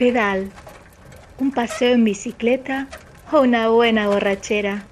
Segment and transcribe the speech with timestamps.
[0.00, 0.50] Pedal,
[1.38, 2.88] un paseo en bicicleta
[3.30, 4.82] o una buena borrachera.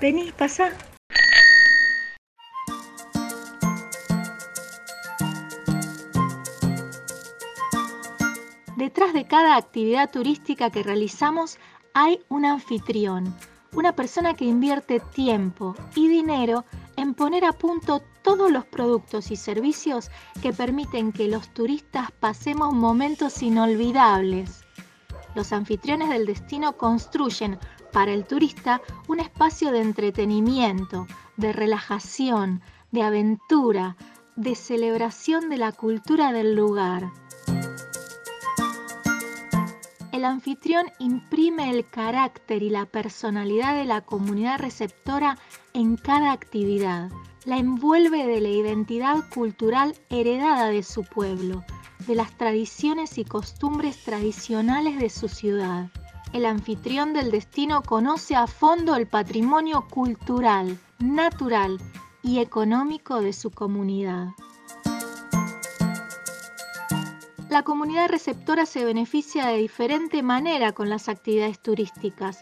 [0.00, 0.72] Vení, pasa.
[8.76, 11.58] Detrás de cada actividad turística que realizamos
[11.94, 13.36] hay un anfitrión,
[13.72, 16.64] una persona que invierte tiempo y dinero
[16.96, 20.10] en poner a punto todos los productos y servicios
[20.42, 24.64] que permiten que los turistas pasemos momentos inolvidables.
[25.34, 27.58] Los anfitriones del destino construyen
[27.92, 33.96] para el turista un espacio de entretenimiento, de relajación, de aventura,
[34.36, 37.10] de celebración de la cultura del lugar
[40.22, 45.36] el anfitrión imprime el carácter y la personalidad de la comunidad receptora
[45.74, 47.10] en cada actividad.
[47.44, 51.64] La envuelve de la identidad cultural heredada de su pueblo,
[52.06, 55.90] de las tradiciones y costumbres tradicionales de su ciudad.
[56.32, 61.80] El anfitrión del destino conoce a fondo el patrimonio cultural, natural
[62.22, 64.28] y económico de su comunidad.
[67.52, 72.40] La comunidad receptora se beneficia de diferente manera con las actividades turísticas.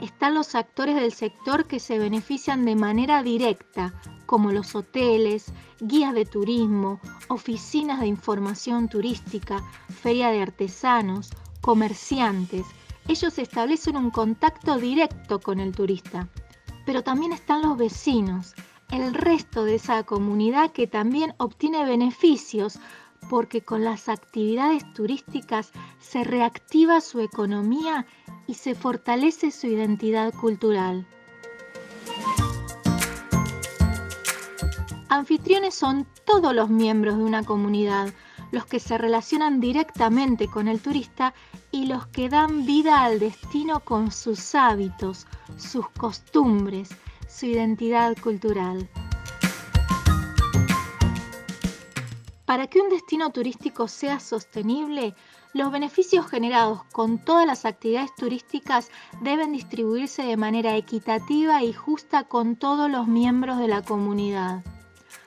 [0.00, 3.92] Están los actores del sector que se benefician de manera directa,
[4.24, 12.64] como los hoteles, guías de turismo, oficinas de información turística, feria de artesanos, comerciantes.
[13.08, 16.30] Ellos establecen un contacto directo con el turista.
[16.86, 18.54] Pero también están los vecinos,
[18.90, 22.78] el resto de esa comunidad que también obtiene beneficios
[23.28, 28.06] porque con las actividades turísticas se reactiva su economía
[28.46, 31.06] y se fortalece su identidad cultural.
[35.08, 38.12] Anfitriones son todos los miembros de una comunidad,
[38.50, 41.32] los que se relacionan directamente con el turista
[41.70, 46.88] y los que dan vida al destino con sus hábitos, sus costumbres,
[47.28, 48.88] su identidad cultural.
[52.46, 55.16] Para que un destino turístico sea sostenible,
[55.52, 58.88] los beneficios generados con todas las actividades turísticas
[59.20, 64.62] deben distribuirse de manera equitativa y justa con todos los miembros de la comunidad.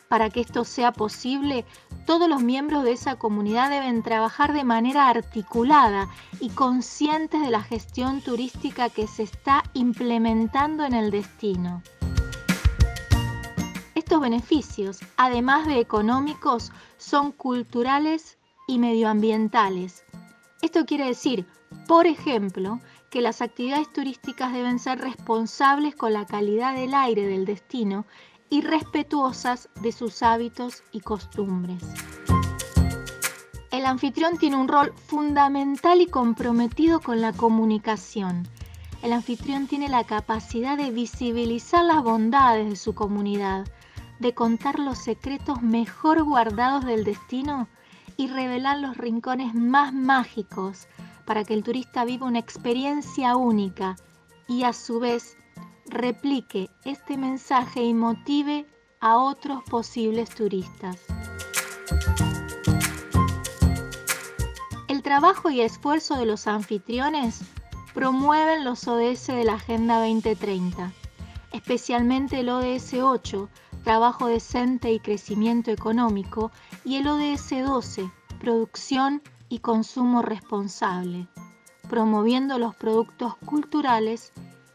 [0.07, 1.65] Para que esto sea posible,
[2.05, 6.07] todos los miembros de esa comunidad deben trabajar de manera articulada
[6.39, 11.83] y conscientes de la gestión turística que se está implementando en el destino.
[14.09, 20.03] Estos beneficios, además de económicos, son culturales y medioambientales.
[20.63, 21.45] Esto quiere decir,
[21.87, 22.79] por ejemplo,
[23.11, 28.07] que las actividades turísticas deben ser responsables con la calidad del aire del destino
[28.49, 31.83] y respetuosas de sus hábitos y costumbres.
[33.69, 38.47] El anfitrión tiene un rol fundamental y comprometido con la comunicación.
[39.03, 43.67] El anfitrión tiene la capacidad de visibilizar las bondades de su comunidad,
[44.19, 47.67] de contar los secretos mejor guardados del destino
[48.17, 50.87] y revelar los rincones más mágicos
[51.25, 53.95] para que el turista viva una experiencia única
[54.47, 55.37] y a su vez
[55.85, 58.65] replique este mensaje y motive
[58.99, 60.97] a otros posibles turistas.
[64.87, 67.41] El trabajo y esfuerzo de los anfitriones
[67.93, 70.91] promueven los ODS de la Agenda 2030,
[71.51, 73.49] especialmente el ODS 8,
[73.83, 76.51] trabajo decente y crecimiento económico,
[76.83, 81.27] y el ODS 12, producción y consumo responsable,
[81.89, 84.31] promoviendo los productos culturales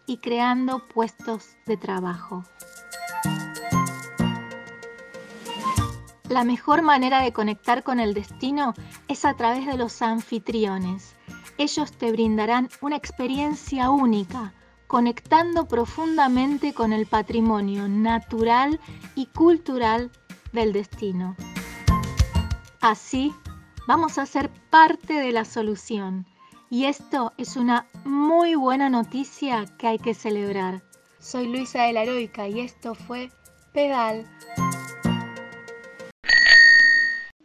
[0.07, 2.45] y creando puestos de trabajo.
[6.29, 8.75] La mejor manera de conectar con el destino
[9.09, 11.15] es a través de los anfitriones.
[11.59, 14.53] Ellos te brindarán una experiencia única,
[14.95, 18.79] conectando profundamente con el patrimonio natural
[19.17, 20.13] y cultural
[20.53, 21.35] del destino.
[22.81, 23.33] Así,
[23.89, 26.27] vamos a ser parte de la solución
[26.71, 30.81] y esto es una muy buena noticia que hay que celebrar.
[31.19, 33.31] Soy Luisa de la Heroica y esto fue
[33.73, 34.25] Pedal.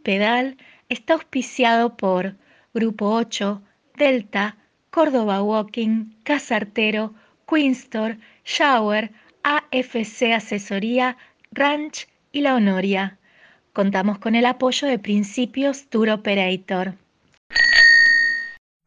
[0.04, 0.56] Pedal
[0.88, 2.38] está auspiciado por
[2.76, 3.60] Grupo 8,
[3.98, 4.56] Delta,
[4.92, 7.16] Córdoba Walking, Casartero,
[7.50, 9.12] Queenstore, Shower,
[9.44, 11.18] AFC Asesoría,
[11.52, 13.18] Ranch y La Honoria.
[13.74, 16.94] Contamos con el apoyo de Principios Tour Operator.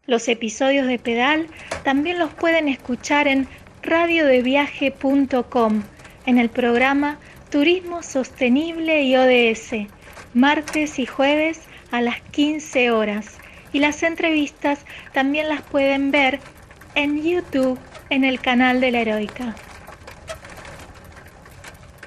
[0.06, 1.46] Los episodios de Pedal
[1.84, 3.46] también los pueden escuchar en
[3.82, 5.82] radiodeviaje.com
[6.26, 7.18] en el programa
[7.50, 9.88] Turismo Sostenible y ODS,
[10.34, 11.60] martes y jueves
[11.90, 13.38] a las 15 horas
[13.72, 16.40] Y las entrevistas también las pueden ver
[16.94, 17.78] en YouTube
[18.10, 19.54] en el canal de la Heroica.